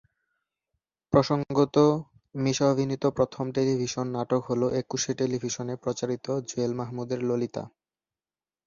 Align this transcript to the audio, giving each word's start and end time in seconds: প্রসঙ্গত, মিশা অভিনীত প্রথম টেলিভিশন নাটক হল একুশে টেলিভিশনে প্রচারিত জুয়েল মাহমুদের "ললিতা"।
প্রসঙ্গত, 1.13 1.75
মিশা 2.35 2.65
অভিনীত 2.69 3.03
প্রথম 3.17 3.45
টেলিভিশন 3.51 4.05
নাটক 4.09 4.41
হল 4.49 4.61
একুশে 4.81 5.11
টেলিভিশনে 5.19 5.73
প্রচারিত 5.83 6.25
জুয়েল 6.49 6.73
মাহমুদের 6.79 7.19
"ললিতা"। 7.23 7.63